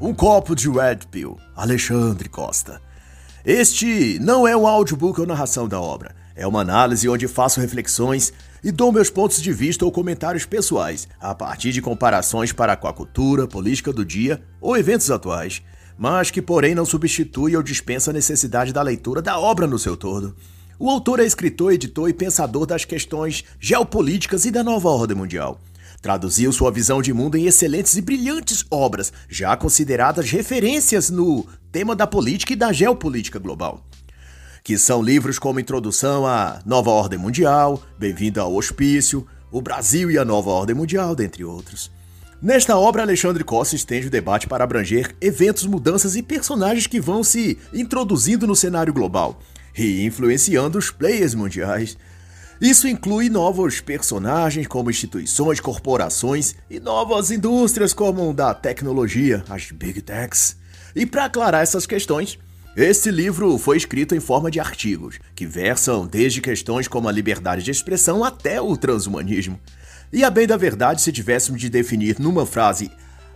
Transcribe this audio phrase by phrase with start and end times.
[0.00, 2.80] Um copo de Red Pill, Alexandre Costa.
[3.44, 8.32] Este não é um audiobook ou narração da obra, é uma análise onde faço reflexões
[8.62, 12.86] e dou meus pontos de vista ou comentários pessoais, a partir de comparações para com
[12.86, 15.62] a cultura, política do dia ou eventos atuais,
[15.98, 19.96] mas que porém não substitui ou dispensa a necessidade da leitura da obra no seu
[19.96, 20.36] todo.
[20.78, 25.60] O autor é escritor, editor e pensador das questões geopolíticas e da nova ordem mundial.
[26.00, 31.96] Traduziu sua visão de mundo em excelentes e brilhantes obras, já consideradas referências no tema
[31.96, 33.84] da política e da geopolítica global.
[34.62, 40.16] Que são livros como Introdução à Nova Ordem Mundial, Bem-vindo ao Hospício, O Brasil e
[40.18, 41.90] a Nova Ordem Mundial, dentre outros.
[42.40, 47.24] Nesta obra, Alexandre Costa estende o debate para abranger eventos, mudanças e personagens que vão
[47.24, 49.40] se introduzindo no cenário global
[49.76, 51.98] e influenciando os players mundiais,
[52.60, 60.02] isso inclui novos personagens como instituições, corporações e novas indústrias como da tecnologia, as Big
[60.02, 60.56] Techs.
[60.94, 62.36] E para aclarar essas questões,
[62.76, 67.62] este livro foi escrito em forma de artigos, que versam desde questões como a liberdade
[67.62, 69.58] de expressão até o transhumanismo.
[70.12, 72.90] E a bem da verdade, se tivéssemos de definir numa frase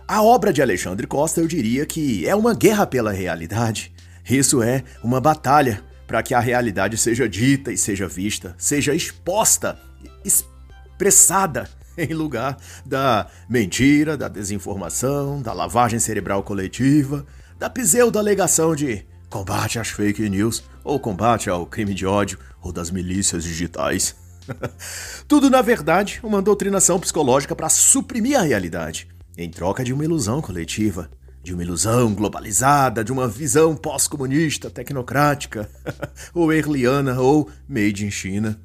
[0.05, 3.93] a obra de Alexandre Costa, eu diria que é uma guerra pela realidade.
[4.29, 9.79] Isso é uma batalha para que a realidade seja dita e seja vista, seja exposta,
[10.23, 17.25] expressada em lugar da mentira, da desinformação, da lavagem cerebral coletiva,
[17.57, 22.91] da pseudo-alegação de combate às fake news ou combate ao crime de ódio ou das
[22.91, 24.15] milícias digitais.
[25.27, 30.41] Tudo, na verdade, uma doutrinação psicológica para suprimir a realidade, em troca de uma ilusão
[30.41, 31.09] coletiva
[31.43, 35.69] de uma ilusão globalizada, de uma visão pós-comunista, tecnocrática,
[36.33, 38.57] ou erliana, ou made in China.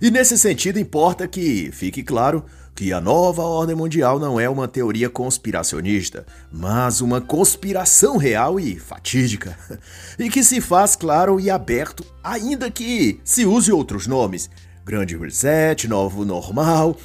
[0.00, 4.66] E nesse sentido, importa que fique claro que a nova ordem mundial não é uma
[4.66, 9.58] teoria conspiracionista, mas uma conspiração real e fatídica,
[10.18, 14.48] e que se faz claro e aberto, ainda que se use outros nomes.
[14.84, 16.96] Grande Reset, Novo Normal,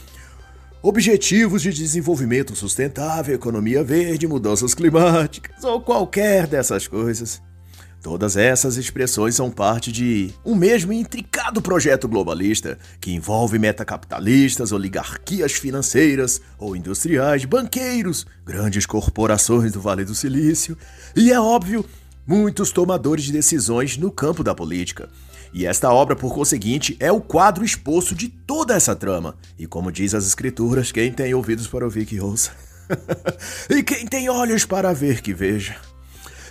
[0.81, 7.41] Objetivos de Desenvolvimento Sustentável, Economia Verde, Mudanças Climáticas ou qualquer dessas coisas.
[8.01, 15.53] Todas essas expressões são parte de um mesmo intricado projeto globalista que envolve metacapitalistas, oligarquias
[15.53, 20.77] financeiras ou industriais, banqueiros, grandes corporações do Vale do Silício
[21.16, 21.83] e, é óbvio,
[22.25, 25.09] muitos tomadores de decisões no campo da política.
[25.53, 29.35] E esta obra, por conseguinte, é o quadro exposto de toda essa trama.
[29.58, 32.52] E como diz as escrituras, quem tem ouvidos para ouvir que ouça.
[33.69, 35.75] e quem tem olhos para ver que veja.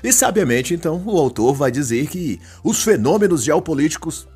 [0.03, 4.29] E sabiamente, então, o autor vai dizer que os fenômenos geopolíticos,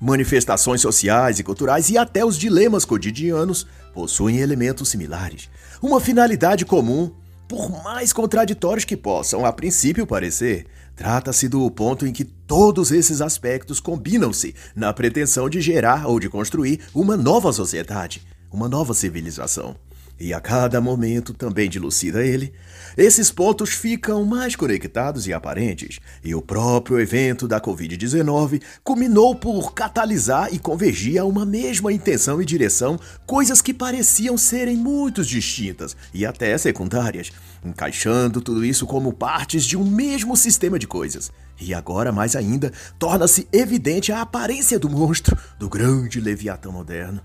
[0.00, 5.48] manifestações sociais e culturais e até os dilemas cotidianos possuem elementos similares,
[5.82, 7.12] uma finalidade comum,
[7.48, 10.66] por mais contraditórios que possam a princípio parecer,
[10.96, 16.28] Trata-se do ponto em que todos esses aspectos combinam-se na pretensão de gerar ou de
[16.28, 19.76] construir uma nova sociedade, uma nova civilização.
[20.18, 22.52] E a cada momento, também dilucida ele,
[22.96, 29.74] esses pontos ficam mais conectados e aparentes, e o próprio evento da Covid-19 culminou por
[29.74, 35.96] catalisar e convergir a uma mesma intenção e direção, coisas que pareciam serem muito distintas
[36.12, 37.32] e até secundárias,
[37.64, 41.32] encaixando tudo isso como partes de um mesmo sistema de coisas.
[41.60, 47.20] E agora, mais ainda, torna-se evidente a aparência do monstro, do grande Leviatã moderno.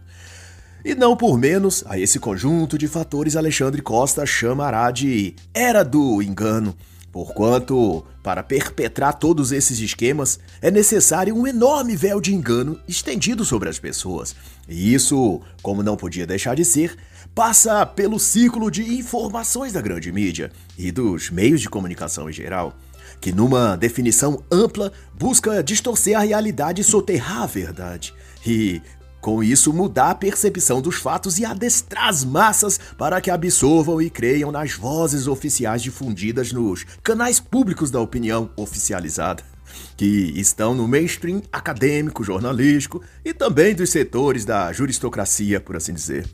[0.84, 6.22] E não por menos, a esse conjunto de fatores Alexandre Costa chamará de Era do
[6.22, 6.76] Engano,
[7.12, 13.68] porquanto, para perpetrar todos esses esquemas, é necessário um enorme véu de engano estendido sobre
[13.68, 14.36] as pessoas.
[14.70, 16.96] E isso, como não podia deixar de ser,
[17.36, 22.74] passa pelo ciclo de informações da grande mídia e dos meios de comunicação em geral
[23.20, 28.14] que, numa definição ampla, busca distorcer a realidade e soterrar a verdade.
[28.46, 28.82] E,
[29.22, 34.10] com isso, mudar a percepção dos fatos e adestrar as massas para que absorvam e
[34.10, 39.44] creiam nas vozes oficiais difundidas nos canais públicos da opinião oficializada,
[39.98, 46.28] que estão no mainstream acadêmico, jornalístico e também dos setores da juristocracia, por assim dizer.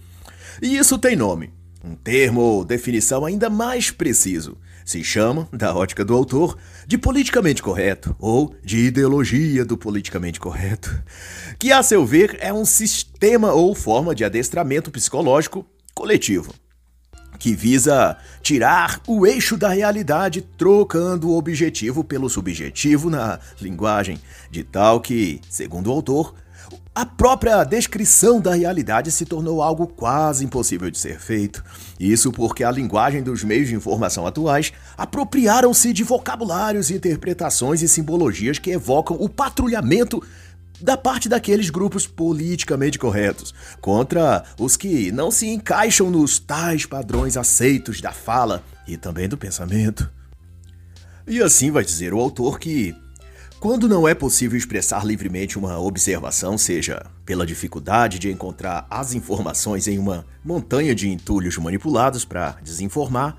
[0.61, 1.51] E isso tem nome,
[1.83, 7.61] um termo ou definição ainda mais preciso se chama, da ótica do autor, de politicamente
[7.61, 11.03] correto ou de ideologia do politicamente correto,
[11.57, 16.53] que, a seu ver, é um sistema ou forma de adestramento psicológico coletivo
[17.37, 24.63] que visa tirar o eixo da realidade, trocando o objetivo pelo subjetivo na linguagem, de
[24.63, 26.33] tal que, segundo o autor,
[26.94, 31.63] a própria descrição da realidade se tornou algo quase impossível de ser feito.
[32.00, 38.59] Isso porque a linguagem dos meios de informação atuais apropriaram-se de vocabulários, interpretações e simbologias
[38.59, 40.23] que evocam o patrulhamento
[40.79, 47.38] da parte daqueles grupos politicamente corretos, contra os que não se encaixam nos tais padrões
[47.38, 50.09] aceitos da fala e também do pensamento.
[51.27, 52.95] E assim vai dizer o autor que
[53.65, 59.88] quando não é possível expressar livremente uma observação, seja pela dificuldade de encontrar as informações
[59.88, 63.35] em uma montanha de entulhos manipulados para desinformar,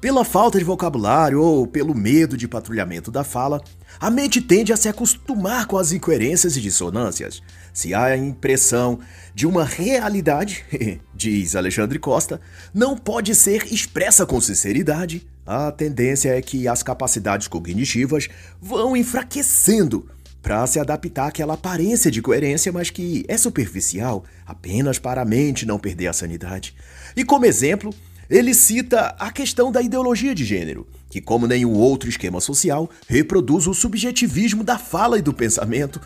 [0.00, 3.60] pela falta de vocabulário ou pelo medo de patrulhamento da fala,
[3.98, 7.42] a mente tende a se acostumar com as incoerências e dissonâncias.
[7.74, 9.00] Se há a impressão
[9.34, 10.64] de uma realidade,
[11.12, 12.40] diz Alexandre Costa,
[12.72, 18.28] não pode ser expressa com sinceridade, a tendência é que as capacidades cognitivas
[18.62, 20.08] vão enfraquecendo
[20.40, 25.66] para se adaptar àquela aparência de coerência, mas que é superficial, apenas para a mente
[25.66, 26.74] não perder a sanidade.
[27.16, 27.92] E como exemplo,
[28.30, 33.66] ele cita a questão da ideologia de gênero, que, como nenhum outro esquema social, reproduz
[33.66, 36.00] o subjetivismo da fala e do pensamento,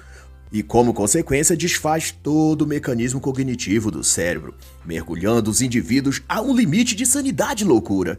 [0.52, 4.54] e, como consequência, desfaz todo o mecanismo cognitivo do cérebro,
[4.84, 8.18] mergulhando os indivíduos a um limite de sanidade e loucura.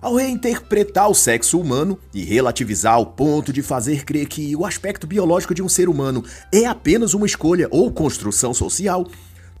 [0.00, 5.06] Ao reinterpretar o sexo humano e relativizar ao ponto de fazer crer que o aspecto
[5.06, 9.06] biológico de um ser humano é apenas uma escolha ou construção social,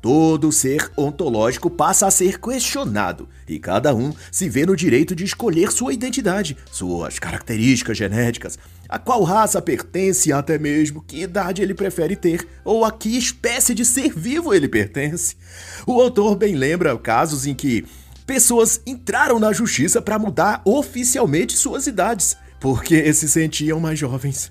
[0.00, 5.24] todo ser ontológico passa a ser questionado e cada um se vê no direito de
[5.24, 8.58] escolher sua identidade, suas características genéticas,
[8.90, 13.72] a qual raça pertence, até mesmo que idade ele prefere ter ou a que espécie
[13.72, 15.36] de ser vivo ele pertence.
[15.86, 17.86] O autor bem lembra casos em que
[18.26, 24.50] pessoas entraram na justiça para mudar oficialmente suas idades, porque se sentiam mais jovens.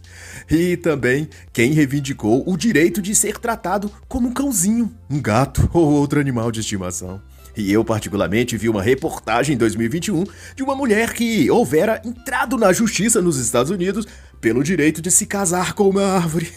[0.49, 5.85] E também quem reivindicou o direito de ser tratado como um cãozinho, um gato ou
[5.85, 7.21] outro animal de estimação.
[7.59, 10.23] E eu, particularmente, vi uma reportagem em 2021
[10.55, 14.07] de uma mulher que houvera entrado na justiça nos Estados Unidos
[14.39, 16.51] pelo direito de se casar com uma árvore.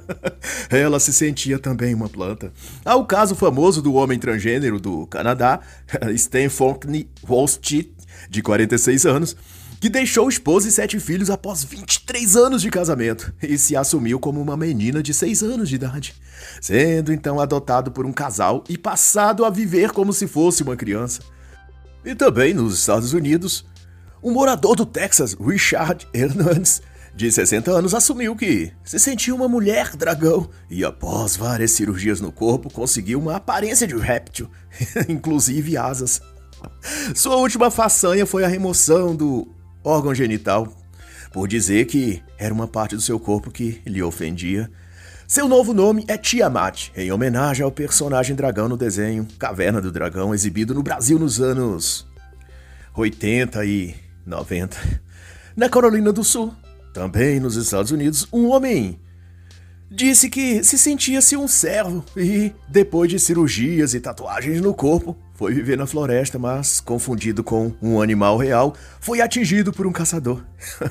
[0.70, 2.52] Ela se sentia também uma planta.
[2.84, 5.60] Há o caso famoso do homem transgênero do Canadá,
[6.14, 7.90] Stanford Wolstead,
[8.28, 9.36] de 46 anos,
[9.80, 14.40] que deixou esposa e sete filhos após 23 anos de casamento e se assumiu como
[14.40, 16.14] uma menina de 6 anos de idade,
[16.60, 21.20] sendo então adotado por um casal e passado a viver como se fosse uma criança.
[22.04, 23.66] E também nos Estados Unidos,
[24.22, 26.80] um morador do Texas, Richard Hernandez,
[27.16, 32.30] de 60 anos, assumiu que se sentia uma mulher dragão e, após várias cirurgias no
[32.30, 34.50] corpo, conseguiu uma aparência de réptil,
[35.08, 36.20] inclusive asas.
[37.14, 39.48] Sua última façanha foi a remoção do
[39.82, 40.68] órgão genital,
[41.32, 44.70] por dizer que era uma parte do seu corpo que lhe ofendia.
[45.26, 50.34] Seu novo nome é Tiamat, em homenagem ao personagem dragão no desenho Caverna do Dragão,
[50.34, 52.06] exibido no Brasil nos anos
[52.94, 54.76] 80 e 90.
[55.56, 56.54] Na Carolina do Sul,
[56.96, 58.98] também nos Estados Unidos, um homem
[59.90, 65.52] disse que se sentia-se um servo e, depois de cirurgias e tatuagens no corpo, foi
[65.52, 70.42] viver na floresta, mas, confundido com um animal real, foi atingido por um caçador.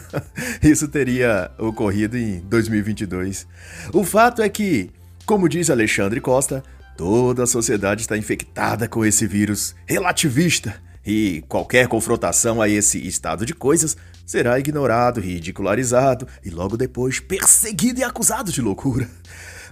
[0.62, 3.48] Isso teria ocorrido em 2022.
[3.92, 4.92] O fato é que,
[5.25, 6.63] como diz Alexandre Costa,
[6.96, 13.46] toda a sociedade está infectada com esse vírus relativista e qualquer confrontação a esse estado
[13.46, 19.08] de coisas será ignorado, ridicularizado e logo depois perseguido e acusado de loucura.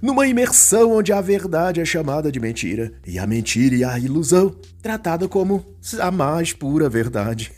[0.02, 4.54] Numa imersão onde a verdade é chamada de mentira e a mentira e a ilusão
[4.82, 5.66] tratada como
[5.98, 7.54] a mais pura verdade.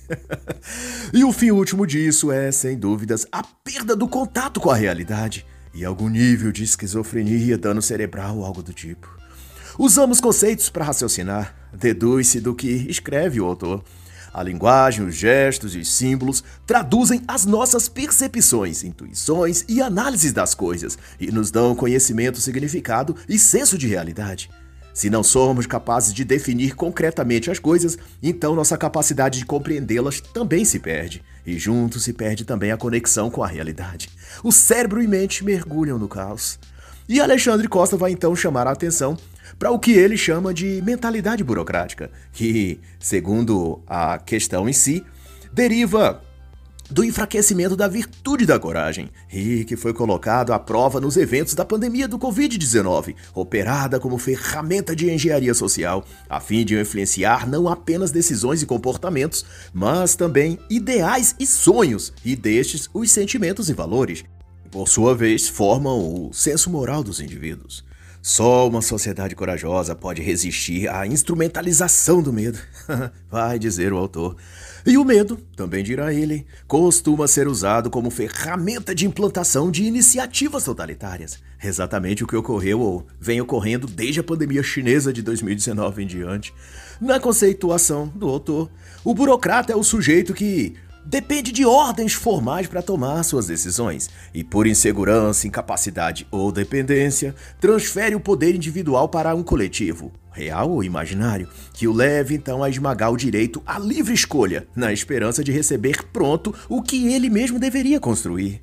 [1.12, 5.44] e o fim último disso é, sem dúvidas, a perda do contato com a realidade
[5.74, 9.25] e algum nível de esquizofrenia, dano cerebral ou algo do tipo.
[9.78, 13.84] Usamos conceitos para raciocinar, deduz-se do que escreve o autor.
[14.34, 20.54] A linguagem, os gestos e os símbolos traduzem as nossas percepções, intuições e análises das
[20.54, 24.50] coisas e nos dão conhecimento, significado e senso de realidade.
[24.94, 30.64] Se não somos capazes de definir concretamente as coisas, então nossa capacidade de compreendê-las também
[30.64, 34.10] se perde, e junto se perde também a conexão com a realidade.
[34.42, 36.58] O cérebro e mente mergulham no caos.
[37.10, 39.18] E Alexandre Costa vai então chamar a atenção
[39.58, 45.04] para o que ele chama de mentalidade burocrática, que, segundo a questão em si,
[45.54, 46.22] deriva
[46.90, 51.66] do enfraquecimento da virtude da coragem e que foi colocado à prova nos eventos da
[51.66, 58.12] pandemia do Covid-19, operada como ferramenta de engenharia social, a fim de influenciar não apenas
[58.12, 64.24] decisões e comportamentos, mas também ideais e sonhos, e destes os sentimentos e valores.
[64.70, 65.98] Por sua vez, formam
[66.28, 67.84] o senso moral dos indivíduos.
[68.28, 72.58] Só uma sociedade corajosa pode resistir à instrumentalização do medo,
[73.30, 74.36] vai dizer o autor.
[74.84, 80.64] E o medo, também dirá ele, costuma ser usado como ferramenta de implantação de iniciativas
[80.64, 81.38] totalitárias.
[81.64, 86.52] Exatamente o que ocorreu ou vem ocorrendo desde a pandemia chinesa de 2019 em diante.
[87.00, 88.72] Na conceituação do autor,
[89.04, 90.74] o burocrata é o sujeito que
[91.06, 98.16] depende de ordens formais para tomar suas decisões e, por insegurança, incapacidade ou dependência, transfere
[98.16, 103.12] o poder individual para um coletivo, real ou imaginário, que o leve então a esmagar
[103.12, 108.00] o direito à livre escolha, na esperança de receber pronto o que ele mesmo deveria
[108.00, 108.62] construir.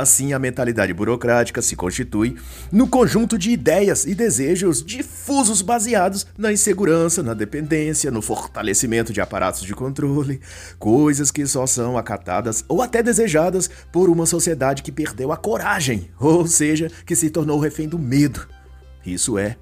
[0.00, 2.36] Assim, a mentalidade burocrática se constitui
[2.72, 9.20] no conjunto de ideias e desejos difusos baseados na insegurança, na dependência, no fortalecimento de
[9.20, 10.40] aparatos de controle,
[10.78, 16.10] coisas que só são acatadas ou até desejadas por uma sociedade que perdeu a coragem,
[16.18, 18.48] ou seja, que se tornou refém do medo.
[19.06, 19.56] Isso é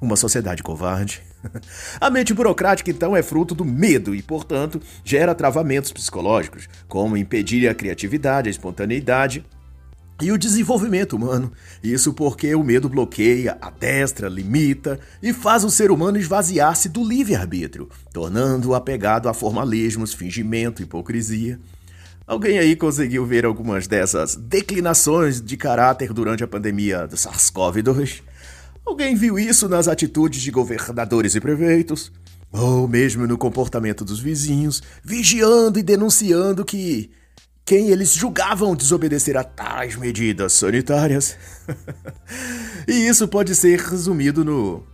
[0.00, 1.22] uma sociedade covarde.
[2.00, 7.68] A mente burocrática, então, é fruto do medo e, portanto, gera travamentos psicológicos, como impedir
[7.68, 9.44] a criatividade, a espontaneidade
[10.20, 11.52] e o desenvolvimento humano.
[11.82, 17.88] Isso porque o medo bloqueia, adestra, limita e faz o ser humano esvaziar-se do livre-arbítrio,
[18.12, 21.60] tornando-o apegado a formalismos, fingimento, hipocrisia.
[22.26, 28.22] Alguém aí conseguiu ver algumas dessas declinações de caráter durante a pandemia do SARS-CoV-2?
[28.86, 32.12] Alguém viu isso nas atitudes de governadores e prefeitos?
[32.52, 37.10] Ou mesmo no comportamento dos vizinhos, vigiando e denunciando que
[37.64, 41.36] quem eles julgavam desobedecer a tais medidas sanitárias?
[42.86, 44.84] e isso pode ser resumido no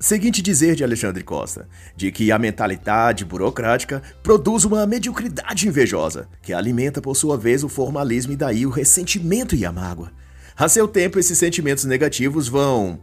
[0.00, 6.52] seguinte dizer de Alexandre Costa: de que a mentalidade burocrática produz uma mediocridade invejosa, que
[6.52, 10.10] alimenta por sua vez o formalismo e daí o ressentimento e a mágoa.
[10.56, 12.98] A seu tempo, esses sentimentos negativos vão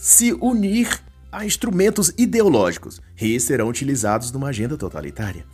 [0.00, 0.88] se unir
[1.30, 5.44] a instrumentos ideológicos e serão utilizados numa agenda totalitária.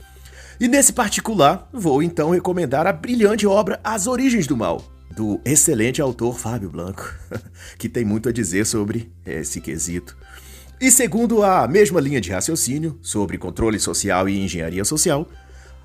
[0.58, 4.82] E nesse particular, vou então recomendar a brilhante obra As Origens do Mal,
[5.14, 7.12] do excelente autor Fábio Blanco,
[7.76, 10.16] que tem muito a dizer sobre esse quesito.
[10.80, 15.28] E segundo a mesma linha de raciocínio sobre controle social e engenharia social,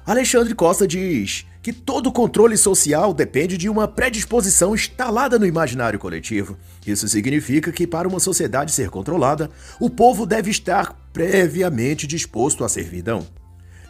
[0.06, 6.58] Alexandre Costa diz que todo controle social depende de uma predisposição instalada no imaginário coletivo.
[6.86, 9.50] Isso significa que, para uma sociedade ser controlada,
[9.80, 13.25] o povo deve estar previamente disposto à servidão.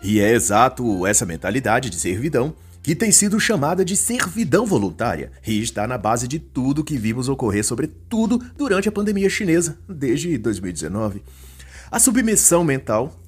[0.04, 5.62] E é exato essa mentalidade de servidão que tem sido chamada de servidão voluntária e
[5.62, 11.22] está na base de tudo que vimos ocorrer, sobretudo durante a pandemia chinesa, desde 2019.
[11.92, 13.21] A submissão mental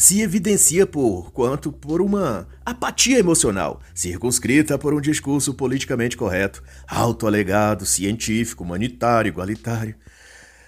[0.00, 7.84] se evidencia por quanto por uma apatia emocional, circunscrita por um discurso politicamente correto, autoalegado,
[7.84, 9.94] científico, humanitário, igualitário.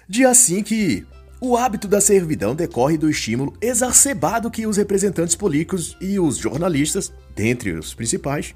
[0.07, 1.03] De assim que
[1.41, 7.11] o hábito da servidão decorre do estímulo exacerbado que os representantes políticos e os jornalistas,
[7.35, 8.53] dentre os principais,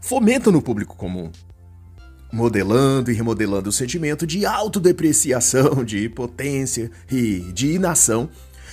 [0.00, 1.32] fomentam no público comum,
[2.32, 8.30] modelando e remodelando o sentimento de autodepreciação, de impotência e de inação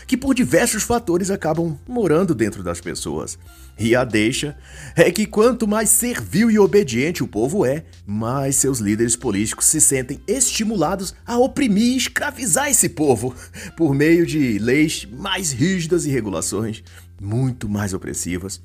[0.08, 3.38] que por diversos fatores acabam morando dentro das pessoas.
[3.78, 4.58] E a deixa
[4.96, 9.82] é que quanto mais servil e obediente o povo é, mais seus líderes políticos se
[9.82, 13.36] sentem estimulados a oprimir e escravizar esse povo
[13.76, 16.84] por meio de leis mais rígidas e regulações
[17.22, 18.62] muito mais opressivas.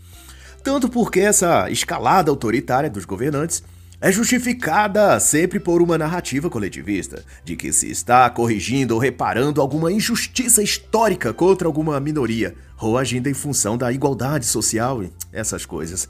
[0.62, 3.64] Tanto porque essa escalada autoritária dos governantes
[4.02, 9.92] é justificada sempre por uma narrativa coletivista, de que se está corrigindo ou reparando alguma
[9.92, 16.08] injustiça histórica contra alguma minoria, ou agindo em função da igualdade social e essas coisas.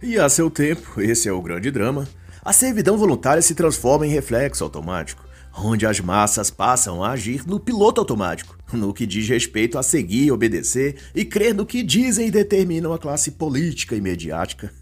[0.00, 2.06] E a seu tempo, esse é o grande drama,
[2.44, 7.58] a servidão voluntária se transforma em reflexo automático, onde as massas passam a agir no
[7.58, 12.30] piloto automático, no que diz respeito a seguir, obedecer e crer no que dizem e
[12.30, 14.72] determinam a classe política e mediática.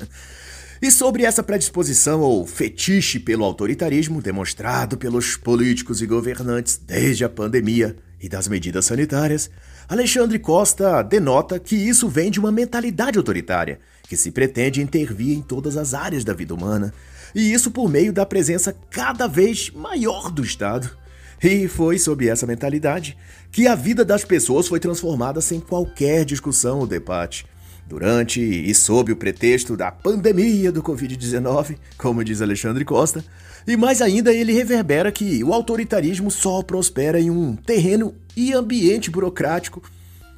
[0.82, 7.28] E sobre essa predisposição ou fetiche pelo autoritarismo demonstrado pelos políticos e governantes desde a
[7.28, 9.50] pandemia e das medidas sanitárias,
[9.86, 15.42] Alexandre Costa denota que isso vem de uma mentalidade autoritária, que se pretende intervir em
[15.42, 16.94] todas as áreas da vida humana,
[17.34, 20.96] e isso por meio da presença cada vez maior do Estado.
[21.42, 23.18] E foi sob essa mentalidade
[23.52, 27.44] que a vida das pessoas foi transformada sem qualquer discussão ou debate.
[27.90, 33.24] Durante e sob o pretexto da pandemia do Covid-19, como diz Alexandre Costa,
[33.66, 39.10] e mais ainda ele reverbera que o autoritarismo só prospera em um terreno e ambiente
[39.10, 39.82] burocrático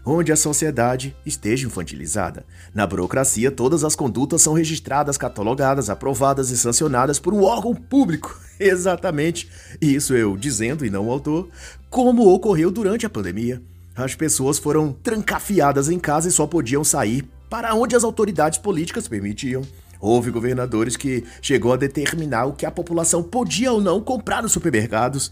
[0.02, 2.46] onde a sociedade esteja infantilizada.
[2.74, 8.34] Na burocracia, todas as condutas são registradas, catalogadas, aprovadas e sancionadas por um órgão público.
[8.58, 9.46] Exatamente,
[9.78, 11.50] isso eu dizendo e não o autor,
[11.90, 13.60] como ocorreu durante a pandemia.
[13.94, 19.06] As pessoas foram trancafiadas em casa e só podiam sair para onde as autoridades políticas
[19.06, 19.60] permitiam.
[20.00, 24.52] Houve governadores que chegou a determinar o que a população podia ou não comprar nos
[24.52, 25.30] supermercados.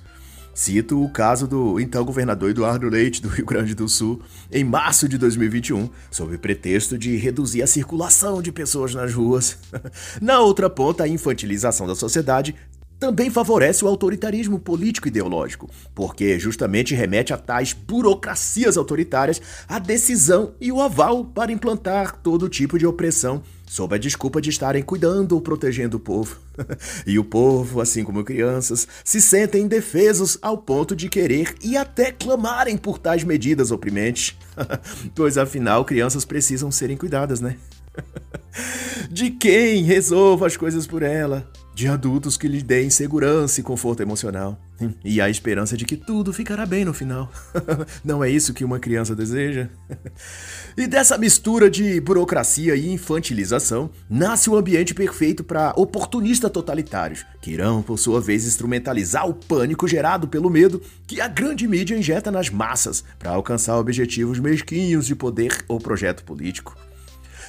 [0.52, 4.20] Cito o caso do então governador Eduardo Leite, do Rio Grande do Sul,
[4.52, 9.56] em março de 2021, sob pretexto de reduzir a circulação de pessoas nas ruas.
[10.20, 12.54] Na outra ponta, a infantilização da sociedade
[13.00, 20.54] também favorece o autoritarismo político ideológico, porque justamente remete a tais burocracias autoritárias a decisão
[20.60, 25.32] e o aval para implantar todo tipo de opressão sob a desculpa de estarem cuidando
[25.32, 26.38] ou protegendo o povo.
[27.06, 32.12] e o povo, assim como crianças, se sentem indefesos ao ponto de querer e até
[32.12, 34.36] clamarem por tais medidas oprimentes.
[35.14, 37.56] pois afinal, crianças precisam serem cuidadas, né?
[39.10, 41.48] de quem resolva as coisas por ela,
[41.80, 44.60] de adultos que lhe deem segurança e conforto emocional,
[45.02, 47.32] e a esperança de que tudo ficará bem no final.
[48.04, 49.66] Não é isso que uma criança deseja?
[50.76, 57.24] e dessa mistura de burocracia e infantilização, nasce o um ambiente perfeito para oportunistas totalitários,
[57.40, 61.96] que irão, por sua vez, instrumentalizar o pânico gerado pelo medo que a grande mídia
[61.96, 66.76] injeta nas massas para alcançar objetivos mesquinhos de poder ou projeto político.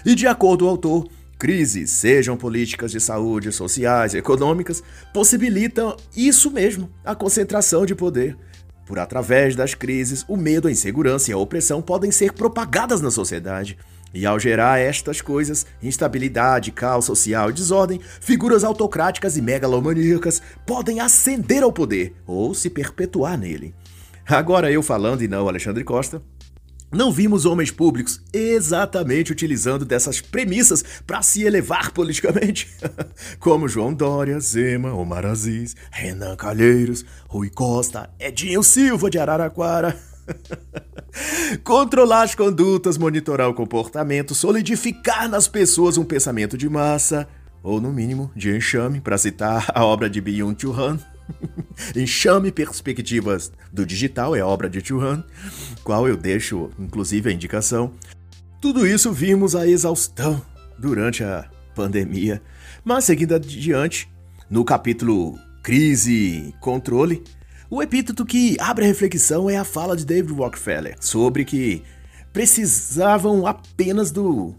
[0.05, 1.09] E de acordo com o autor,
[1.41, 8.37] crises, sejam políticas de saúde, sociais, econômicas, possibilitam isso mesmo, a concentração de poder.
[8.85, 13.09] Por através das crises, o medo, a insegurança e a opressão podem ser propagadas na
[13.09, 13.75] sociedade.
[14.13, 20.99] E ao gerar estas coisas, instabilidade, caos social e desordem, figuras autocráticas e megalomaníacas podem
[20.99, 23.73] ascender ao poder ou se perpetuar nele.
[24.27, 26.21] Agora eu falando e não Alexandre Costa,
[26.91, 32.69] não vimos homens públicos exatamente utilizando dessas premissas para se elevar politicamente,
[33.39, 39.97] como João Dória, Zema, Omar Aziz, Renan Calheiros, Rui Costa, Edinho Silva de Araraquara.
[41.63, 47.27] Controlar as condutas, monitorar o comportamento, solidificar nas pessoas um pensamento de massa,
[47.63, 51.10] ou no mínimo de enxame, para citar a obra de Byung-Chul Han.
[51.95, 55.23] Enxame Perspectivas do Digital é obra de Churran,
[55.83, 57.93] qual eu deixo inclusive a indicação.
[58.61, 60.41] Tudo isso vimos a exaustão
[60.77, 62.41] durante a pandemia,
[62.83, 64.09] mas seguindo adiante,
[64.49, 67.23] no capítulo Crise e Controle,
[67.69, 71.81] o epíteto que abre a reflexão é a fala de David Rockefeller sobre que
[72.33, 74.55] precisavam apenas do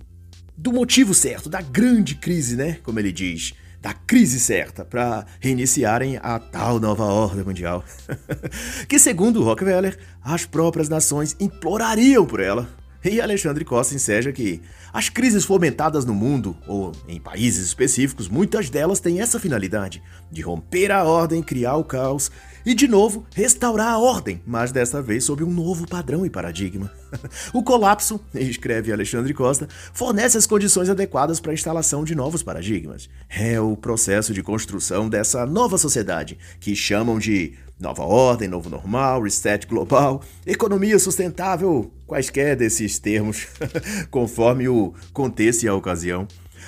[0.56, 2.78] do motivo certo, da grande crise, né?
[2.84, 7.84] Como ele diz da crise certa para reiniciarem a tal nova ordem mundial.
[8.88, 12.68] que, segundo Rockefeller, as próprias nações implorariam por ela.
[13.04, 14.60] E Alexandre Costa enseja que
[14.92, 20.40] as crises fomentadas no mundo, ou em países específicos, muitas delas têm essa finalidade: de
[20.40, 22.30] romper a ordem, criar o caos
[22.64, 26.92] e, de novo, restaurar a ordem, mas desta vez sob um novo padrão e paradigma.
[27.52, 33.10] o colapso, escreve Alexandre Costa, fornece as condições adequadas para a instalação de novos paradigmas.
[33.28, 39.22] É o processo de construção dessa nova sociedade, que chamam de nova ordem, novo normal,
[39.22, 43.48] reset global, economia sustentável, quaisquer desses termos,
[44.10, 46.26] conforme o contexto e a ocasião.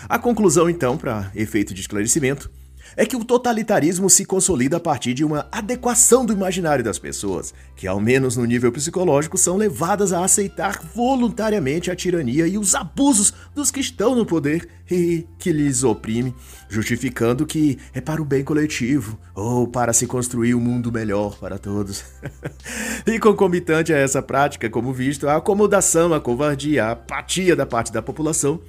[0.08, 2.50] A conclusão, então, para efeito de esclarecimento,
[2.96, 7.54] é que o totalitarismo se consolida a partir de uma adequação do imaginário das pessoas,
[7.76, 12.74] que, ao menos no nível psicológico, são levadas a aceitar voluntariamente a tirania e os
[12.74, 16.34] abusos dos que estão no poder e que lhes oprime,
[16.68, 21.58] justificando que é para o bem coletivo ou para se construir um mundo melhor para
[21.58, 22.04] todos.
[23.06, 27.92] e concomitante a essa prática, como visto, a acomodação, a covardia, a apatia da parte
[27.92, 28.60] da população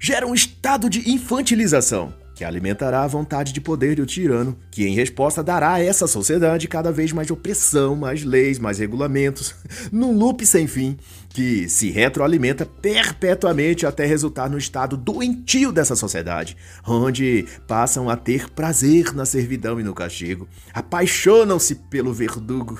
[0.00, 4.94] gera um estado de infantilização que alimentará a vontade de poder do tirano, que em
[4.94, 9.56] resposta dará a essa sociedade cada vez mais opressão, mais leis, mais regulamentos,
[9.90, 10.96] num loop sem fim,
[11.30, 18.48] que se retroalimenta perpetuamente até resultar no estado doentio dessa sociedade, onde passam a ter
[18.50, 22.78] prazer na servidão e no castigo, apaixonam-se pelo verdugo.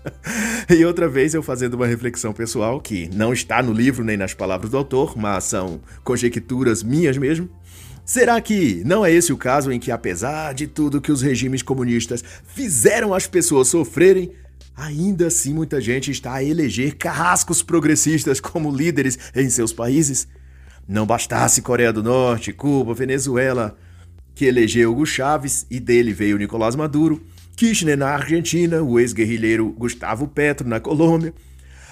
[0.70, 4.32] e outra vez eu fazendo uma reflexão pessoal, que não está no livro nem nas
[4.32, 7.50] palavras do autor, mas são conjecturas minhas mesmo.
[8.06, 11.60] Será que não é esse o caso em que, apesar de tudo que os regimes
[11.60, 14.30] comunistas fizeram as pessoas sofrerem,
[14.76, 20.28] ainda assim muita gente está a eleger carrascos progressistas como líderes em seus países?
[20.86, 23.76] Não bastasse Coreia do Norte, Cuba, Venezuela,
[24.36, 27.20] que elegeu Hugo Chávez e dele veio Nicolás Maduro,
[27.56, 31.34] Kirchner na Argentina, o ex-guerrilheiro Gustavo Petro na Colômbia.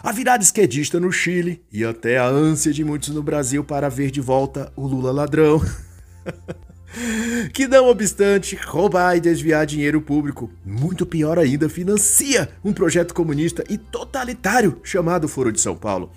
[0.00, 4.12] a virada esquerdista no Chile e até a ânsia de muitos no Brasil para ver
[4.12, 5.60] de volta o Lula ladrão.
[7.52, 13.64] que não obstante roubar e desviar dinheiro público, muito pior ainda, financia um projeto comunista
[13.68, 16.12] e totalitário chamado Foro de São Paulo,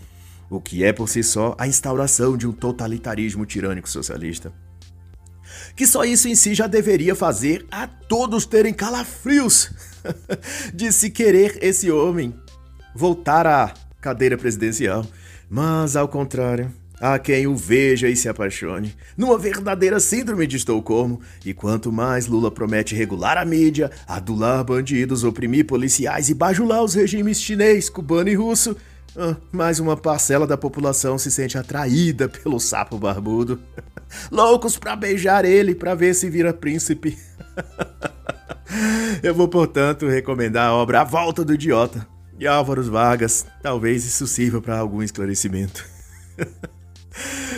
[0.50, 4.54] o que é por si só a instauração de um totalitarismo tirânico socialista
[5.78, 9.72] que só isso em si já deveria fazer a todos terem calafrios
[10.74, 12.34] de se querer esse homem
[12.96, 15.06] voltar à cadeira presidencial.
[15.48, 21.22] Mas, ao contrário, há quem o veja e se apaixone, numa verdadeira síndrome de Estocolmo.
[21.46, 26.94] E quanto mais Lula promete regular a mídia, adular bandidos, oprimir policiais e bajular os
[26.94, 28.76] regimes chinês, cubano e russo,
[29.16, 33.60] ah, mais uma parcela da população se sente atraída pelo sapo barbudo.
[34.32, 37.18] Loucos para beijar ele para ver se vira príncipe.
[39.24, 42.08] Eu vou, portanto, recomendar a obra A Volta do Idiota,
[42.38, 43.46] de Álvaro Vargas.
[43.64, 45.84] Talvez isso sirva para algum esclarecimento.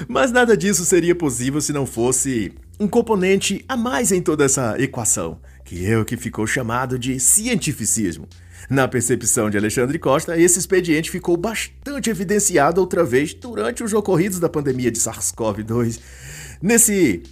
[0.08, 4.76] Mas nada disso seria possível se não fosse um componente a mais em toda essa
[4.80, 8.28] equação, que é o que ficou chamado de cientificismo.
[8.70, 14.40] Na percepção de Alexandre Costa, esse expediente ficou bastante evidenciado outra vez durante os ocorridos
[14.40, 16.00] da pandemia de SARS-CoV-2.
[16.62, 17.24] Nesse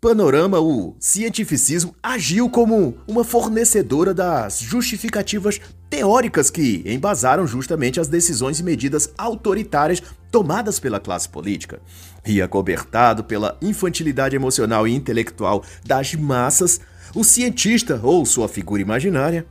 [0.00, 5.60] panorama, o cientificismo agiu como uma fornecedora das justificativas
[5.90, 11.80] teóricas que embasaram justamente as decisões e medidas autoritárias tomadas pela classe política.
[12.26, 16.80] E acobertado pela infantilidade emocional e intelectual das massas,
[17.14, 19.46] o cientista ou sua figura imaginária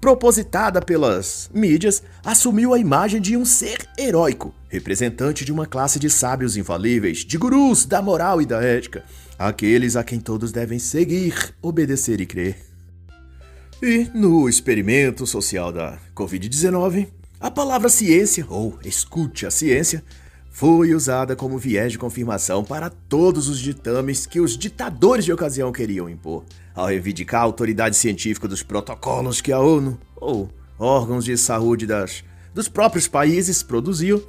[0.00, 6.08] propositada pelas mídias, assumiu a imagem de um ser heróico, representante de uma classe de
[6.08, 9.04] sábios infalíveis, de gurus da moral e da ética,
[9.40, 12.58] aqueles a quem todos devem seguir, obedecer e crer.
[13.82, 17.08] E no experimento social da Covid-19,
[17.40, 20.04] a palavra ciência, ou escute a ciência,
[20.50, 25.72] foi usada como viés de confirmação para todos os ditames que os ditadores de ocasião
[25.72, 31.38] queriam impor, ao reivindicar a autoridade científica dos protocolos que a ONU ou órgãos de
[31.38, 32.22] saúde das,
[32.52, 34.20] dos próprios países produziam.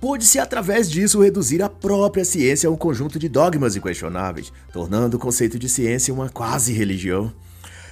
[0.00, 5.20] Pôde-se, através disso, reduzir a própria ciência a um conjunto de dogmas inquestionáveis, tornando o
[5.20, 7.30] conceito de ciência uma quase religião.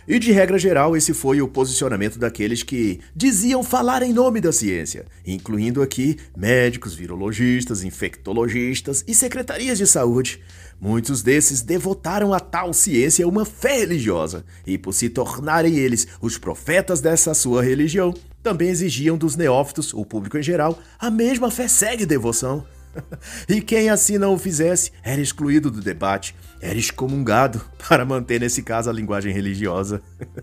[0.07, 4.51] E de regra geral, esse foi o posicionamento daqueles que diziam falar em nome da
[4.51, 10.41] ciência, incluindo aqui médicos, virologistas, infectologistas e secretarias de saúde.
[10.81, 16.39] Muitos desses devotaram a tal ciência uma fé religiosa, e por se tornarem eles os
[16.39, 21.67] profetas dessa sua religião, também exigiam dos neófitos, o público em geral, a mesma fé
[21.67, 22.65] segue devoção.
[23.49, 28.63] e quem assim não o fizesse era excluído do debate, era excomungado, para manter nesse
[28.63, 30.03] caso a linguagem religiosa.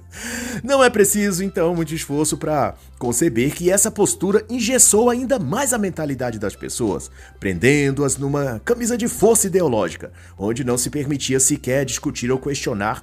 [0.63, 5.78] Não é preciso, então, muito esforço para conceber que essa postura engessou ainda mais a
[5.78, 12.32] mentalidade das pessoas, prendendo-as numa camisa de força ideológica, onde não se permitia sequer discutir
[12.32, 13.02] ou questionar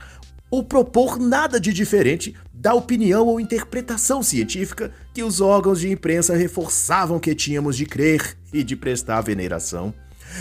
[0.53, 6.37] ou propor nada de diferente da opinião ou interpretação científica que os órgãos de imprensa
[6.37, 9.93] reforçavam que tínhamos de crer e de prestar veneração.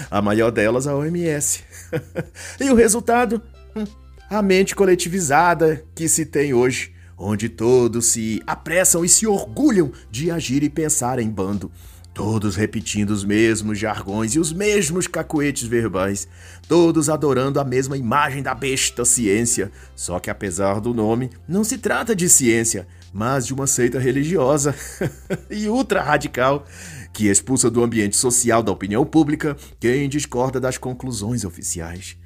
[0.10, 1.64] A maior delas, a OMS.
[2.62, 3.42] e o resultado?
[3.76, 3.86] Hum,
[4.30, 10.30] a mente coletivizada que se tem hoje, onde todos se apressam e se orgulham de
[10.30, 11.72] agir e pensar em bando
[12.14, 16.28] Todos repetindo os mesmos jargões e os mesmos cacuetes verbais,
[16.68, 19.72] todos adorando a mesma imagem da besta ciência.
[19.96, 24.76] Só que apesar do nome, não se trata de ciência, mas de uma seita religiosa
[25.50, 26.66] e ultra radical
[27.14, 32.18] que expulsa do ambiente social da opinião pública quem discorda das conclusões oficiais.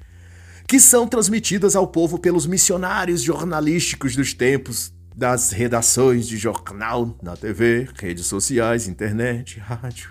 [0.67, 7.37] Que são transmitidas ao povo pelos missionários jornalísticos dos tempos, das redações de jornal na
[7.37, 10.09] TV, redes sociais, internet, rádio.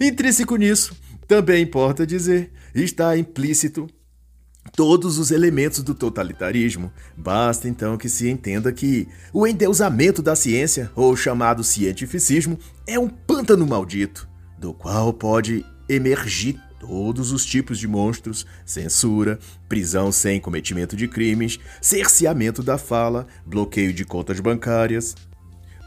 [0.00, 0.96] Intrínseco nisso,
[1.28, 3.86] também importa dizer, está implícito
[4.74, 6.90] todos os elementos do totalitarismo.
[7.16, 13.08] Basta então que se entenda que o endeusamento da ciência, ou chamado cientificismo, é um
[13.08, 19.38] pântano maldito, do qual pode emergir todos os tipos de monstros, censura,
[19.68, 25.14] prisão sem cometimento de crimes, cerceamento da fala, bloqueio de contas bancárias,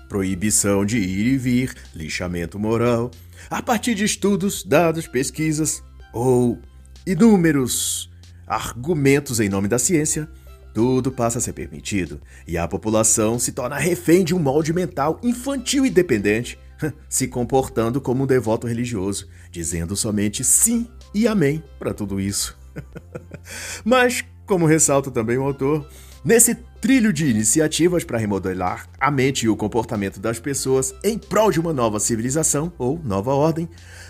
[0.08, 3.10] proibição de ir e vir, lixamento moral,
[3.50, 6.60] a partir de estudos, dados, pesquisas ou
[7.06, 8.10] inúmeros
[8.46, 10.30] argumentos em nome da ciência,
[10.76, 15.20] tudo passa a ser permitido e a população se torna refém de um molde mental
[15.24, 16.58] infantil e dependente
[17.10, 22.58] se comportando como um devoto religioso, dizendo somente sim e amém para tudo isso.
[23.86, 25.88] Mas, como ressalta também o autor,
[26.26, 31.52] nesse trilho de iniciativas para remodelar a mente e o comportamento das pessoas em prol
[31.52, 33.70] de uma nova civilização ou nova ordem,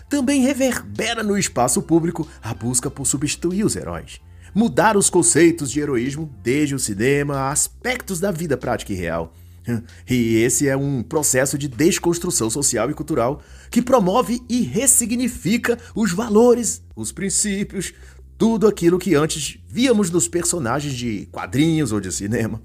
[0.10, 4.22] também reverbera no espaço público a busca por substituir os heróis.
[4.56, 9.34] Mudar os conceitos de heroísmo desde o cinema a aspectos da vida prática e real.
[10.10, 16.12] E esse é um processo de desconstrução social e cultural que promove e ressignifica os
[16.12, 17.94] valores, os princípios,
[18.38, 22.62] tudo aquilo que antes víamos nos personagens de quadrinhos ou de cinema.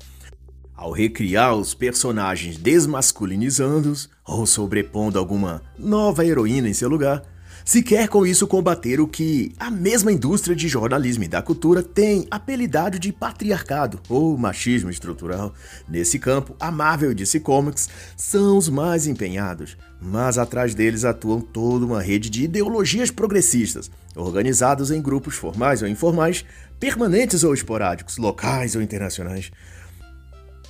[0.75, 7.23] Ao recriar os personagens desmasculinizando-os ou sobrepondo alguma nova heroína em seu lugar,
[7.69, 11.83] se quer com isso combater o que a mesma indústria de jornalismo e da cultura
[11.83, 15.53] tem apelidado de patriarcado ou machismo estrutural.
[15.87, 21.43] Nesse campo, a Marvel e DC Comics são os mais empenhados, mas atrás deles atuam
[21.43, 26.47] toda uma rede de ideologias progressistas, organizados em grupos formais ou informais,
[26.81, 29.51] permanentes ou esporádicos, locais ou internacionais.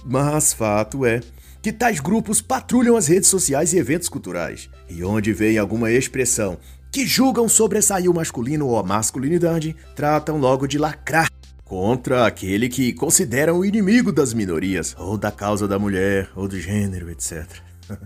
[0.04, 1.20] Mas fato é
[1.62, 6.58] que tais grupos patrulham as redes sociais e eventos culturais, e onde vem alguma expressão
[6.90, 11.28] que julgam sobressair o masculino ou a masculinidade, tratam logo de lacrar
[11.64, 16.58] contra aquele que consideram o inimigo das minorias, ou da causa da mulher, ou do
[16.58, 17.46] gênero, etc.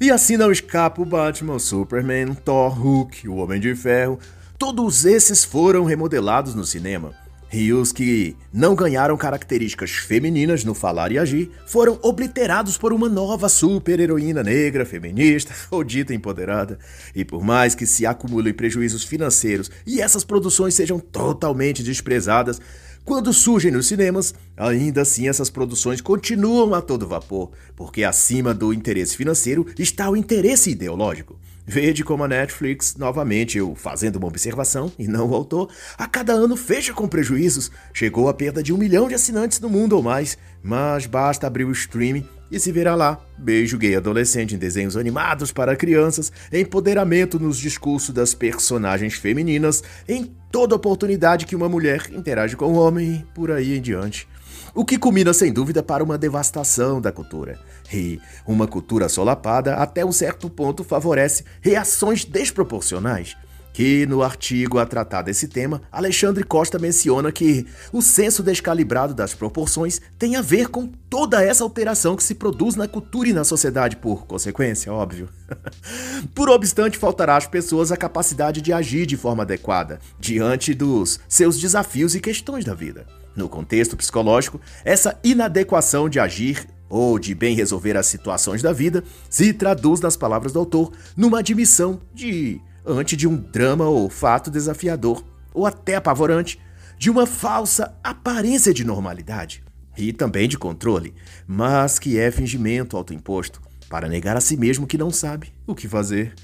[0.00, 4.18] e assim não escapa o Batman, Superman, Thor, Hulk, o Homem de Ferro.
[4.58, 7.14] Todos esses foram remodelados no cinema
[7.52, 13.08] e os que não ganharam características femininas no falar e agir foram obliterados por uma
[13.08, 16.78] nova super-heroína negra, feminista ou dita empoderada.
[17.14, 22.60] E por mais que se acumulem prejuízos financeiros e essas produções sejam totalmente desprezadas,
[23.04, 28.70] quando surgem nos cinemas, ainda assim essas produções continuam a todo vapor, porque acima do
[28.70, 31.40] interesse financeiro está o interesse ideológico.
[31.70, 36.32] Vede como a Netflix, novamente eu fazendo uma observação e não o autor, a cada
[36.32, 37.70] ano fecha com prejuízos.
[37.92, 41.66] Chegou a perda de um milhão de assinantes no mundo ou mais, mas basta abrir
[41.66, 43.20] o streaming e se verá lá.
[43.36, 50.24] Beijo gay adolescente em desenhos animados para crianças, empoderamento nos discursos das personagens femininas, em
[50.50, 54.26] toda oportunidade que uma mulher interage com um homem e por aí em diante
[54.74, 57.58] o que culmina sem dúvida para uma devastação da cultura.
[57.92, 63.36] E uma cultura solapada, até um certo ponto, favorece reações desproporcionais.
[63.72, 69.34] Que no artigo a tratar desse tema, Alexandre Costa menciona que o senso descalibrado das
[69.34, 73.44] proporções tem a ver com toda essa alteração que se produz na cultura e na
[73.44, 75.28] sociedade, por consequência, óbvio.
[76.34, 81.56] por obstante, faltará às pessoas a capacidade de agir de forma adequada diante dos seus
[81.56, 83.06] desafios e questões da vida.
[83.36, 89.04] No contexto psicológico, essa inadequação de agir ou de bem resolver as situações da vida
[89.28, 94.50] se traduz, nas palavras do autor, numa admissão de ante de um drama ou fato
[94.50, 95.22] desafiador,
[95.52, 96.58] ou até apavorante,
[96.98, 99.62] de uma falsa aparência de normalidade
[99.96, 101.14] e também de controle,
[101.46, 105.88] mas que é fingimento autoimposto para negar a si mesmo que não sabe o que
[105.88, 106.34] fazer.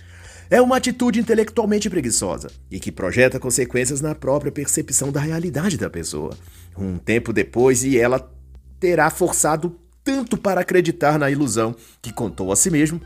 [0.50, 5.88] É uma atitude intelectualmente preguiçosa e que projeta consequências na própria percepção da realidade da
[5.88, 6.37] pessoa.
[6.76, 8.30] Um tempo depois, e ela
[8.78, 13.00] terá forçado tanto para acreditar na ilusão que contou a si mesmo,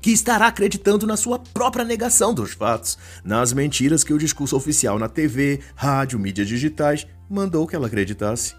[0.00, 4.98] que estará acreditando na sua própria negação dos fatos, nas mentiras que o discurso oficial
[4.98, 8.54] na TV, rádio, mídias digitais mandou que ela acreditasse.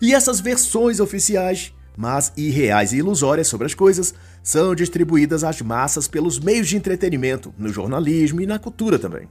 [0.00, 6.06] E essas versões oficiais mas irreais e ilusórias sobre as coisas, são distribuídas às massas
[6.06, 9.26] pelos meios de entretenimento, no jornalismo e na cultura também.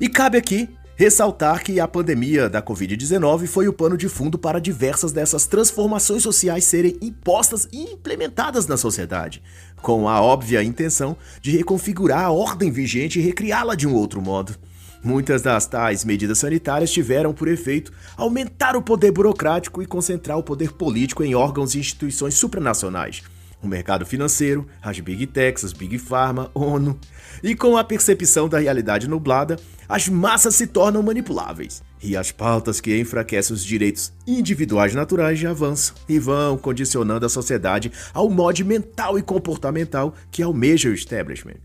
[0.00, 0.70] E cabe aqui
[1.02, 6.22] ressaltar que a pandemia da Covid-19 foi o pano de fundo para diversas dessas transformações
[6.22, 9.42] sociais serem impostas e implementadas na sociedade,
[9.80, 14.54] com a óbvia intenção de reconfigurar a ordem vigente e recriá-la de um outro modo.
[15.02, 20.42] Muitas das tais medidas sanitárias tiveram por efeito aumentar o poder burocrático e concentrar o
[20.44, 23.24] poder político em órgãos e instituições supranacionais.
[23.62, 26.98] O mercado financeiro, as Big Techs, as Big Pharma, ONU.
[27.44, 29.56] E com a percepção da realidade nublada,
[29.88, 31.80] as massas se tornam manipuláveis.
[32.02, 37.28] E as pautas que enfraquecem os direitos individuais naturais já avançam e vão condicionando a
[37.28, 41.60] sociedade ao modo mental e comportamental que almeja o establishment.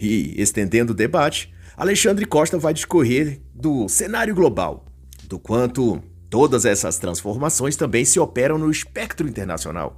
[0.00, 4.86] E, estendendo o debate, Alexandre Costa vai discorrer do cenário global,
[5.28, 9.96] do quanto todas essas transformações também se operam no espectro internacional.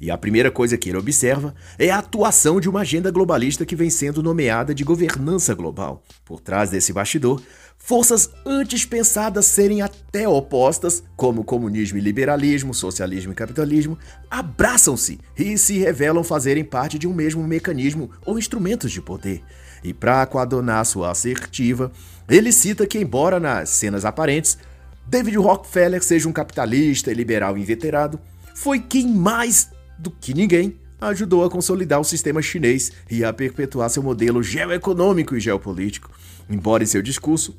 [0.00, 3.74] E a primeira coisa que ele observa é a atuação de uma agenda globalista que
[3.74, 6.04] vem sendo nomeada de governança global.
[6.24, 7.42] Por trás desse bastidor,
[7.76, 13.98] forças antes pensadas serem até opostas, como comunismo e liberalismo, socialismo e capitalismo,
[14.30, 19.42] abraçam-se e se revelam fazerem parte de um mesmo mecanismo ou instrumentos de poder.
[19.82, 21.90] E para coadonar sua assertiva,
[22.28, 24.58] ele cita que, embora nas cenas aparentes,
[25.06, 28.20] David Rockefeller seja um capitalista e liberal inveterado,
[28.54, 33.88] foi quem mais do que ninguém ajudou a consolidar o sistema chinês e a perpetuar
[33.90, 36.10] seu modelo geoeconômico e geopolítico.
[36.48, 37.56] Embora em seu discurso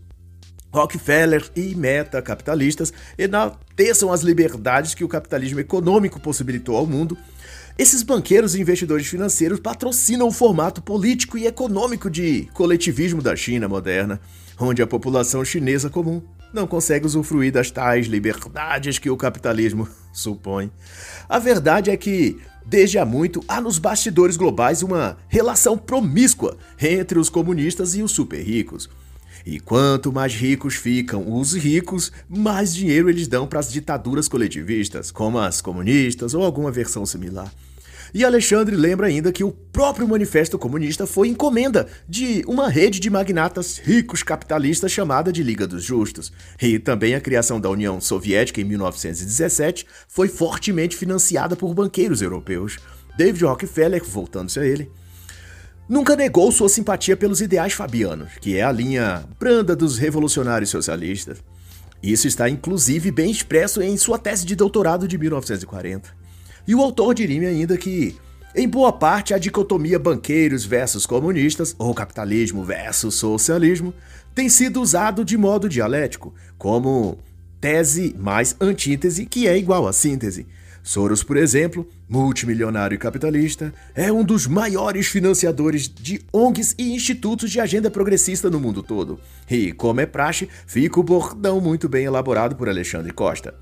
[0.72, 7.18] Rockefeller e meta-capitalistas enalteçam as liberdades que o capitalismo econômico possibilitou ao mundo,
[7.78, 13.68] esses banqueiros e investidores financeiros patrocinam o formato político e econômico de coletivismo da China
[13.68, 14.20] moderna,
[14.60, 16.22] onde a população chinesa comum
[16.54, 20.72] não consegue usufruir das tais liberdades que o capitalismo supõe.
[21.28, 27.20] A verdade é que, desde há muito, há nos bastidores globais uma relação promíscua entre
[27.20, 28.90] os comunistas e os super ricos.
[29.46, 35.12] E quanto mais ricos ficam os ricos, mais dinheiro eles dão para as ditaduras coletivistas,
[35.12, 37.52] como as comunistas ou alguma versão similar.
[38.14, 43.10] E Alexandre lembra ainda que o próprio Manifesto Comunista foi encomenda de uma rede de
[43.10, 46.32] magnatas ricos capitalistas chamada de Liga dos Justos.
[46.62, 52.78] E também a criação da União Soviética em 1917 foi fortemente financiada por banqueiros europeus.
[53.18, 54.90] David Rockefeller, voltando-se a ele,
[55.88, 61.38] nunca negou sua simpatia pelos ideais fabianos, que é a linha branda dos revolucionários socialistas.
[62.02, 66.19] Isso está inclusive bem expresso em sua tese de doutorado de 1940.
[66.70, 68.16] E o autor diria ainda que,
[68.56, 73.92] em boa parte, a dicotomia banqueiros versus comunistas, ou capitalismo versus socialismo,
[74.36, 77.18] tem sido usado de modo dialético, como
[77.60, 80.46] tese mais antítese que é igual a síntese,
[80.84, 87.52] Soros, por exemplo, multimilionário e capitalista, é um dos maiores financiadores de ONGs e institutos
[87.52, 89.20] de agenda progressista no mundo todo.
[89.50, 93.56] E, como é praxe, fica o bordão muito bem elaborado por Alexandre Costa.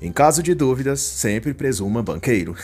[0.00, 2.54] Em caso de dúvidas, sempre presuma banqueiro.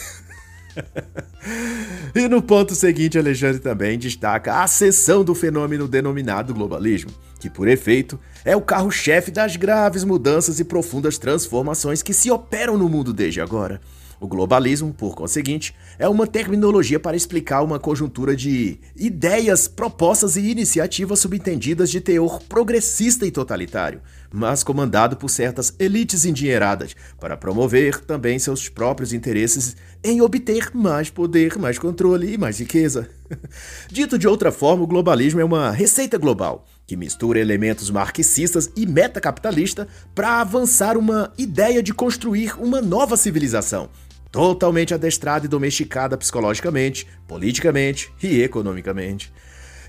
[2.15, 7.69] e no ponto seguinte, Alexandre também destaca a seção do fenômeno denominado globalismo, que, por
[7.69, 13.13] efeito, é o carro-chefe das graves mudanças e profundas transformações que se operam no mundo
[13.13, 13.81] desde agora.
[14.23, 20.49] O globalismo, por conseguinte, é uma terminologia para explicar uma conjuntura de ideias, propostas e
[20.49, 24.01] iniciativas subentendidas de teor progressista e totalitário,
[24.33, 31.11] mas comandado por certas elites endinheiradas para promover também seus próprios interesses em obter mais
[31.11, 33.09] poder, mais controle e mais riqueza.
[33.91, 38.87] Dito de outra forma, o globalismo é uma receita global que mistura elementos marxistas e
[38.87, 43.89] metacapitalista para avançar uma ideia de construir uma nova civilização
[44.33, 49.31] totalmente adestrada e domesticada psicologicamente, politicamente e economicamente.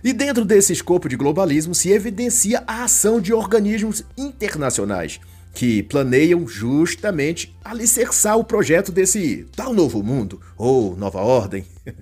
[0.04, 5.20] E dentro desse escopo de globalismo se evidencia a ação de organismos internacionais
[5.54, 11.64] que planeiam justamente alicerçar o projeto desse tal novo mundo ou nova ordem,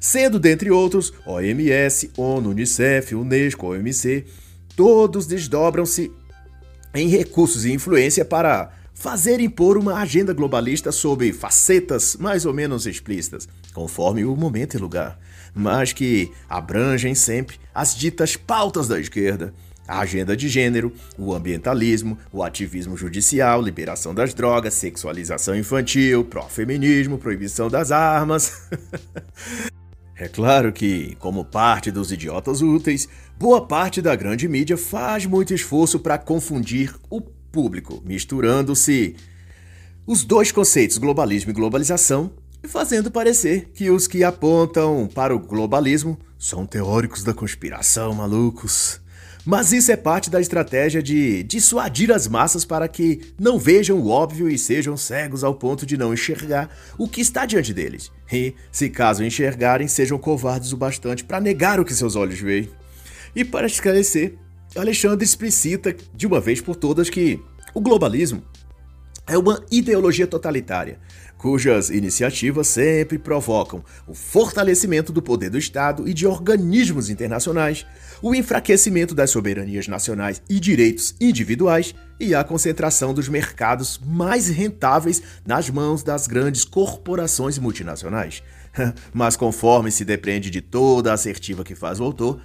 [0.00, 4.24] sendo dentre outros OMS, ONU, UNICEF, UNESCO, OMC,
[4.74, 6.10] todos desdobram-se
[6.94, 12.86] em recursos e influência para fazer impor uma agenda globalista sob facetas mais ou menos
[12.86, 15.18] explícitas, conforme o momento e lugar,
[15.54, 19.54] mas que abrangem sempre as ditas pautas da esquerda.
[19.86, 27.18] A agenda de gênero, o ambientalismo, o ativismo judicial, liberação das drogas, sexualização infantil, pró-feminismo,
[27.18, 28.68] proibição das armas.
[30.16, 35.52] É claro que, como parte dos idiotas úteis, boa parte da grande mídia faz muito
[35.52, 39.16] esforço para confundir o público, misturando-se
[40.06, 42.30] os dois conceitos, globalismo e globalização,
[42.68, 49.00] fazendo parecer que os que apontam para o globalismo são teóricos da conspiração malucos.
[49.46, 54.08] Mas isso é parte da estratégia de dissuadir as massas para que não vejam o
[54.08, 58.10] óbvio e sejam cegos ao ponto de não enxergar o que está diante deles.
[58.32, 62.70] E, se caso enxergarem, sejam covardes o bastante para negar o que seus olhos veem.
[63.36, 64.34] E para esclarecer,
[64.74, 67.38] Alexandre explicita de uma vez por todas que
[67.74, 68.42] o globalismo
[69.26, 70.98] é uma ideologia totalitária,
[71.44, 77.84] cujas iniciativas sempre provocam o fortalecimento do poder do Estado e de organismos internacionais,
[78.22, 85.22] o enfraquecimento das soberanias nacionais e direitos individuais e a concentração dos mercados mais rentáveis
[85.46, 88.42] nas mãos das grandes corporações multinacionais.
[89.12, 92.40] Mas conforme se depende de toda a assertiva que faz o autor,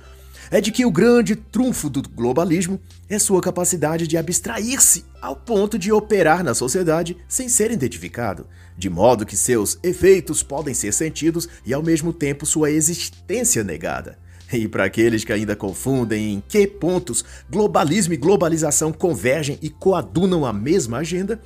[0.52, 5.78] é de que o grande trunfo do globalismo é sua capacidade de abstrair-se ao ponto
[5.78, 8.48] de operar na sociedade sem ser identificado,
[8.80, 14.18] de modo que seus efeitos podem ser sentidos e ao mesmo tempo sua existência negada.
[14.52, 20.46] E para aqueles que ainda confundem em que pontos globalismo e globalização convergem e coadunam
[20.46, 21.42] a mesma agenda,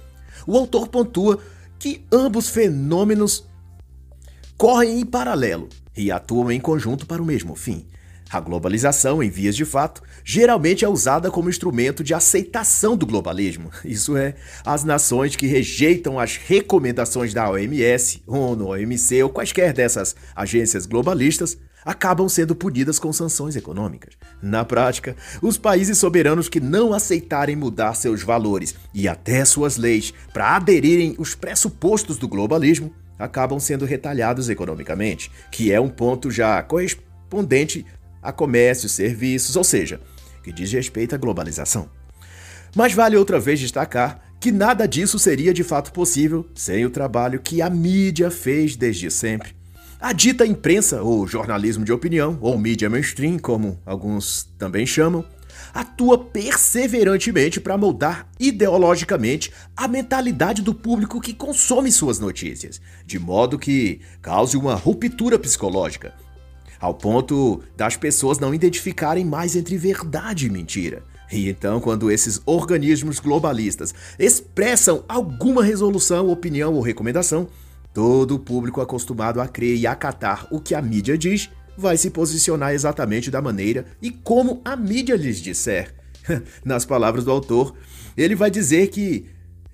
[0.45, 1.39] o autor pontua
[1.79, 3.45] que ambos fenômenos
[4.55, 7.85] correm em paralelo e atuam em conjunto para o mesmo fim
[8.33, 13.69] A globalização, em vias de fato, geralmente é usada como instrumento de aceitação do globalismo.
[13.85, 14.33] Isso é,
[14.65, 21.59] as nações que rejeitam as recomendações da OMS, ONU, OMC ou quaisquer dessas agências globalistas
[21.85, 24.15] acabam sendo punidas com sanções econômicas.
[24.41, 30.11] Na prática, os países soberanos que não aceitarem mudar seus valores e até suas leis
[30.33, 36.63] para aderirem os pressupostos do globalismo acabam sendo retalhados economicamente, que é um ponto já
[36.63, 37.85] correspondente
[38.23, 39.99] a comércio, serviços, ou seja,
[40.43, 41.89] que diz respeito à globalização.
[42.75, 47.39] Mas vale outra vez destacar que nada disso seria de fato possível sem o trabalho
[47.39, 49.55] que a mídia fez desde sempre.
[49.99, 55.23] A dita imprensa, ou jornalismo de opinião, ou mídia mainstream, como alguns também chamam,
[55.73, 63.57] atua perseverantemente para moldar ideologicamente a mentalidade do público que consome suas notícias, de modo
[63.57, 66.13] que cause uma ruptura psicológica,
[66.83, 71.01] ao ponto das pessoas não identificarem mais entre verdade e mentira.
[71.31, 77.47] E então, quando esses organismos globalistas expressam alguma resolução, opinião ou recomendação,
[77.93, 82.09] todo o público acostumado a crer e acatar o que a mídia diz vai se
[82.09, 85.95] posicionar exatamente da maneira e como a mídia lhes disser.
[86.65, 87.73] Nas palavras do autor,
[88.17, 89.25] ele vai dizer que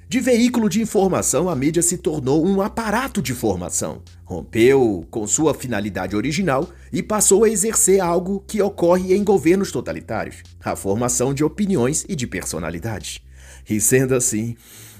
[0.10, 4.02] de veículo de informação, a mídia se tornou um aparato de formação.
[4.26, 10.38] Rompeu com sua finalidade original e passou a exercer algo que ocorre em governos totalitários:
[10.66, 13.22] a formação de opiniões e de personalidades.
[13.70, 14.56] E sendo assim,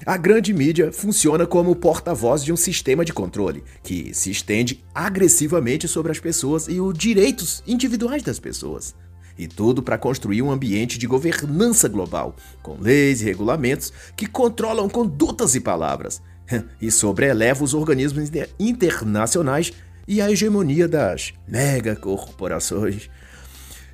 [0.06, 5.88] a grande mídia funciona como porta-voz de um sistema de controle que se estende agressivamente
[5.88, 8.94] sobre as pessoas e os direitos individuais das pessoas.
[9.40, 14.86] E tudo para construir um ambiente de governança global, com leis e regulamentos que controlam
[14.86, 16.20] condutas e palavras,
[16.78, 19.72] e sobreeleva os organismos internacionais
[20.06, 23.08] e a hegemonia das megacorporações.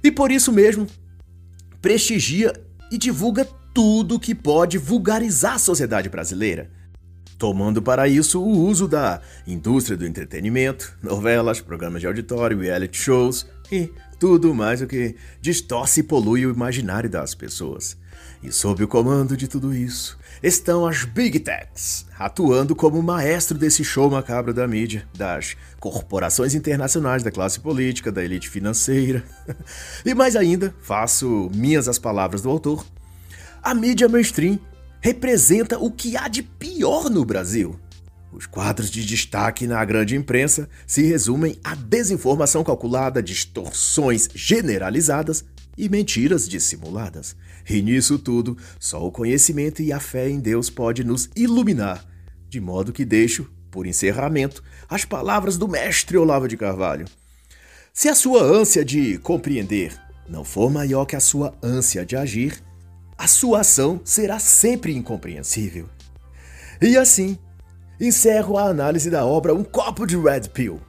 [0.02, 0.88] E por isso mesmo,
[1.80, 2.52] prestigia
[2.90, 6.72] e divulga tudo que pode vulgarizar a sociedade brasileira,
[7.38, 13.46] tomando para isso o uso da indústria do entretenimento, novelas, programas de auditório, reality shows
[13.70, 17.96] e tudo mais o que distorce e polui o imaginário das pessoas.
[18.42, 23.82] E sob o comando de tudo isso estão as Big Techs, atuando como maestro desse
[23.82, 29.24] show macabro da mídia, das corporações internacionais, da classe política, da elite financeira.
[30.04, 32.84] e mais ainda, faço minhas as palavras do autor,
[33.62, 34.58] a mídia mainstream
[35.00, 37.78] representa o que há de pior no Brasil.
[38.36, 45.42] Os quadros de destaque na grande imprensa se resumem a desinformação calculada, distorções generalizadas
[45.74, 47.34] e mentiras dissimuladas.
[47.66, 52.04] E nisso tudo, só o conhecimento e a fé em Deus pode nos iluminar,
[52.46, 57.06] de modo que deixo, por encerramento, as palavras do mestre Olavo de Carvalho.
[57.90, 62.62] Se a sua ânsia de compreender não for maior que a sua ânsia de agir,
[63.16, 65.88] a sua ação será sempre incompreensível.
[66.82, 67.38] E assim,
[68.00, 70.80] encerro a análise da obra Um Copo de Red Pill,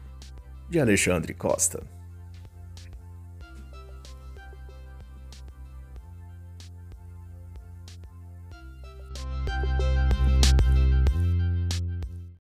[0.69, 1.96] de Alexandre Costa.